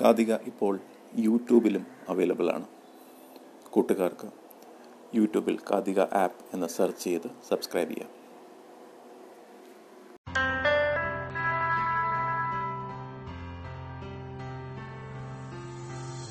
കാതിക 0.00 0.34
ഇപ്പോൾ 0.34 0.80
യൂട്യൂബിലും 1.18 1.86
അവൈലബിൾ 2.08 2.50
ആണ്. 2.50 2.64
കൂട്ടുകാർക്ക് 3.70 4.28
യൂട്യൂബിൽ 5.14 5.58
കാതിക 5.70 6.00
ആപ്പ് 6.00 6.54
എന്ന് 6.54 6.66
സെർച്ച് 6.66 7.04
ചെയ്ത് 7.04 7.30
സബ്സ്ക്രൈബ് 7.48 7.90
ചെയ്യാം. 7.90 8.22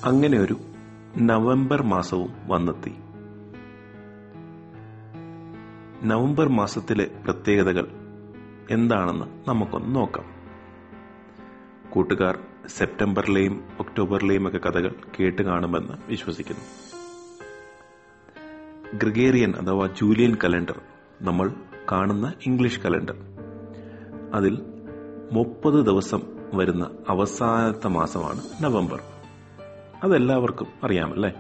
അങ്ങനെ 0.06 0.40
ഒരു 0.40 0.56
നവംബർ 1.18 1.82
മാസവും 1.82 2.34
വന്നെത്തി. 2.48 2.96
നവംബർ 6.04 6.48
മാസത്തിലെ 6.48 7.22
പ്രത്യേകതകൾ 7.24 7.92
എന്താണെന്ന് 8.70 9.50
നമുക്കൊന്ന് 9.50 9.96
നോക്കാം. 9.96 10.26
കൂട്ടുകാർ 11.92 12.51
സെപ്റ്റംബറിലെയും 12.68 13.64
ഒക്ടോബറിലെയും 13.80 14.48
ഒക്കെ 14.48 14.58
കഥകൾ 14.58 14.96
കേട്ട് 15.20 15.42
കാണുമെന്ന് 15.42 15.94
വിശ്വസിക്കുന്നു. 16.08 16.92
ഗ്രിഗേറിയൻ 18.98 19.54
അഥവാ 19.56 19.88
ജൂലിയൻ 19.88 20.38
കലണ്ടർ 20.44 20.82
നമ്മൾ 21.22 21.54
കാണുന്ന 21.92 22.34
ഇംഗ്ലീഷ് 22.46 22.80
കലണ്ടർ. 22.80 23.16
അതിൽ 24.34 24.62
മുപ്പത് 25.32 25.86
ദിവസം 25.86 26.22
വരുന്ന 26.54 26.92
അവസാനത്തെ 27.10 27.88
മാസമാണ് 27.88 28.42
നവംബർ. 28.62 29.02
അതെല്ലാവർക്കും 30.04 30.68
അറിയാമല്ലേ? 30.84 31.32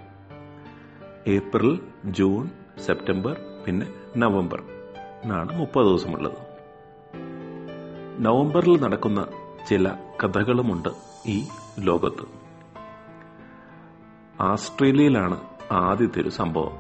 ഏപ്രിൽ 1.27 1.79
ജൂൺ 2.05 2.49
സെപ്റ്റംബർ 2.85 3.37
പിന്നെ 3.65 3.93
നവംബർ 4.17 4.63
എന്നാണ് 5.23 5.59
മുപ്പത് 5.59 5.85
ദിവസമുള്ളത്. 5.85 6.37
നവംബറിൽ 8.25 8.81
നടക്കുന്ന 8.81 9.27
ചില 9.69 9.89
കഥകളുമുണ്ട് 10.23 11.10
ഈ 11.27 11.47
ലോകത്ത്. 11.79 12.25
ആസ്ട്രേലിയയിലാണ് 14.41 15.41
ആദ്യത്തെ 15.71 16.21
ഒരു 16.21 16.29
സംഭവം. 16.29 16.77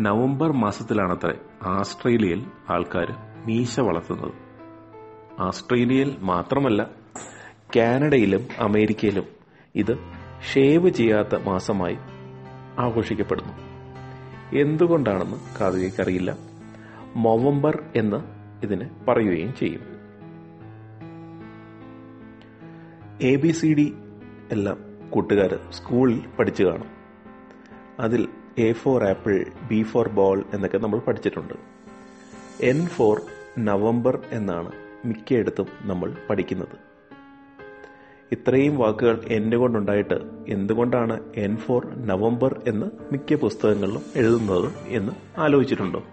നവംബർ 0.00 0.52
മാസത്തിലാണത്രേ 0.52 1.38
ആസ്ട്രേലിയയിൽ 1.62 2.46
ആൾക്കാർ 2.70 3.16
മീശ 3.46 3.80
വളർത്തുന്നത്. 3.80 4.32
ആസ്ട്രേലിയയിൽ 5.40 6.16
മാത്രമല്ല 6.20 6.90
കാനഡയിലും 7.76 8.46
അമേരിക്കയിലും 8.58 9.24
ഇത് 9.74 9.98
ഷേവ് 10.54 10.90
ചെയ്യാത്ത 10.90 11.42
മാസമായി 11.42 11.98
ആഘോഷിക്കപ്പെടുന്നു. 12.78 13.52
എന്തുകൊണ്ടാണെന്ന് 14.58 15.36
കാതികറിയില്ല 15.60 16.36
മൊവംബർ 17.16 17.84
എന്ന് 17.96 18.16
ഇതിന് 18.62 18.88
പറയുകയും 19.08 19.54
ചെയ്യും. 19.54 19.97
എ 23.22 23.36
ബി 23.36 23.48
സി 23.48 23.74
ഡി 23.74 23.94
എല്ലാം 24.52 24.76
കൂട്ടുകാർ 25.10 25.58
സ്കൂളിൽ 25.70 26.22
പഠിച്ചു 26.38 26.64
കാണും. 26.64 26.86
അതിൽ 28.00 28.28
A 28.58 28.72
for 28.72 29.04
apple 29.04 29.46
B 29.68 29.82
for 29.82 30.08
ball 30.08 30.44
എന്നൊക്കെ 30.54 30.78
നമ്മൾ 30.78 30.98
പഠിച്ചിട്ടുണ്ട്. 30.98 31.54
എൻ 32.60 32.86
ഫോർ 32.86 33.20
നവംബർ 33.58 34.22
എന്നാണ് 34.32 34.72
മിക്കയിടത്തും 35.04 35.66
നമ്മൾ 35.82 36.14
പഠിക്കുന്നത്. 36.30 36.76
ഇത്രയും 38.32 38.76
വാക്കുകൾ 38.76 39.20
എന്റെ 39.26 39.56
കൊണ്ടുണ്ടായിട്ട് 39.56 40.20
എന്തുകൊണ്ടാണ് 40.48 41.20
എൻ 41.36 41.56
ഫോർ 41.56 42.06
നവംബർ 42.06 42.62
എന്ന് 42.68 42.86
മിക്ക 43.12 43.34
പുസ്തകങ്ങളിലും 43.34 44.02
എഴുതുന്നത് 44.16 44.72
എന്ന് 44.86 45.40
ആലോചിച്ചിട്ടുണ്ടോ? 45.40 46.04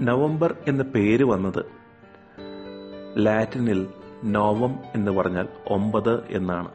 നവംബർ 0.00 0.56
എന്ന 0.68 0.82
പേര് 0.82 1.24
വന്നത് 1.24 1.64
ലാറ്റിനിൽ 3.18 3.86
നോവം 4.24 4.74
എന്ന് 4.94 5.10
പറഞ്ഞാൽ 5.10 5.48
ഒമ്പത് 5.70 6.26
എന്നാണ്. 6.30 6.68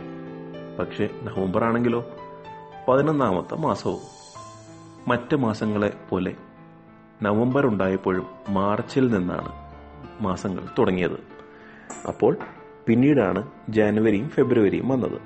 പക്ഷേ 0.79 1.09
നവംബർ 1.23 1.63
ആണെങ്കിലോ? 1.63 2.05
പതിനൊന്നാമത്തെ 2.87 3.55
മാസവും. 3.55 3.99
മറ്റ് 5.07 5.35
മാസങ്ങളെ 5.35 5.93
പോലെ 6.09 6.35
നവംബർ 7.23 7.65
ഉണ്ടായപ്പോഴും 7.65 8.27
മാർച്ചിൽ 8.49 9.17
നിന്നാണ് 9.17 9.51
മാസങ്ങൾ 10.23 10.65
തുടങ്ങിയത്. 10.79 11.19
അപ്പോൾ 12.07 12.37
പിന്നീടാണ് 12.87 13.51
ജാനുവരിയും 13.69 14.29
ഫെബ്രുവരിയും 14.29 14.89
വന്നത്. 14.89 15.21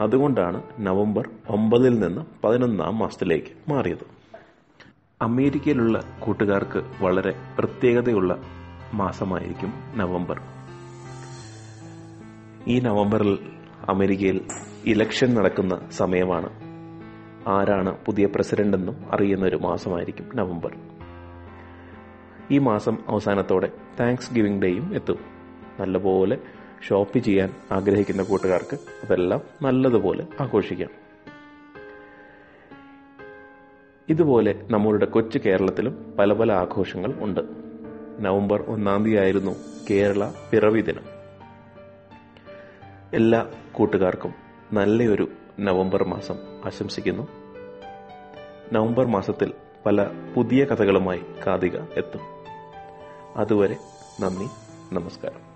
അതുകൊണ്ടാണ് 0.00 0.62
നവംബർ 0.80 1.28
ഒമ്പതിൽ 1.48 2.00
നിന്ന് 2.00 2.46
പതിനൊന്നാം 2.46 2.98
മാസത്തിലേക്ക് 2.98 3.70
മാറിയത്. 3.70 4.06
അമേരിക്കയിലുള്ള 5.22 6.02
കൂട്ടുകാർക്ക് 6.20 7.04
വളരെ 7.04 7.34
പ്രത്യേകതയുള്ള 7.58 8.36
മാസമായിരിക്കും 8.94 9.72
നവംബർ. 9.96 10.40
ഈ 12.68 12.80
നവംബറിൽ 12.80 13.38
അമേരിക്കയിൽ 13.88 14.40
ഇലക്ഷൻ 14.86 15.34
നടക്കുന്ന 15.34 15.88
സമയമാണ്. 15.90 16.48
ആരാണ് 17.48 18.04
പുതിയ 18.04 18.26
പ്രസിഡന്റ് 18.26 18.76
എന്നും 18.76 18.96
അറിയുന്ന 19.12 19.46
ഒരു 19.46 19.56
മാസമായിരിക്കും 19.56 20.30
നവംബർ. 20.34 20.76
ഈ 22.50 22.58
മാസം 22.58 22.98
അവസാനത്തോടെ 23.08 23.70
താങ്ക്സ് 24.00 24.34
ഗിവിംഗ് 24.34 24.62
ഡേയും 24.62 24.94
എത്തും. 24.94 25.18
നല്ലപോലെ 25.80 26.38
ഷോപ്പ് 26.88 27.18
ചെയ്യാൻ 27.18 27.54
ആഗ്രഹിക്കുന്ന 27.72 28.22
കൂട്ടുകാർക്ക് 28.22 28.74
അതെല്ലാം 28.74 29.40
നല്ലതുപോലെ 29.62 30.26
ആഘോഷിക്കാം. 30.40 30.90
ഇതുപോലെ 34.08 34.66
നമ്മളുടെ 34.70 35.06
കൊച്ചു 35.06 35.40
കേരളത്തിലും 35.46 36.16
പല 36.18 36.32
പല 36.32 36.52
ആഘോഷങ്ങൾ 36.52 37.14
ഉണ്ട്. 37.20 37.40
നവംബർ 38.20 38.62
ഒന്നാം 38.62 39.04
തീയതി 39.04 39.16
ആയിരുന്നു 39.16 39.56
കേരള 39.90 40.30
പിറവി 40.50 40.80
ദിനം. 40.80 41.17
എല്ലാ 43.14 43.46
കൂട്ടുകാർക്കും 43.72 44.34
നല്ലയൊരു 44.72 45.28
നവംബർ 45.60 46.04
മാസം 46.04 46.34
ആശംസിക്കുന്നു. 46.64 47.28
നവംബർ 48.72 49.06
മാസത്തിൽ 49.06 49.52
പല 49.86 50.10
പുതിയ 50.36 50.64
കഥകളുമായി 50.64 51.20
കാതിക 51.46 51.76
എത്തും. 51.76 52.20
അതുവരെ 53.36 53.76
നന്ദി 54.20 54.46
നമസ്കാരം. 54.94 55.47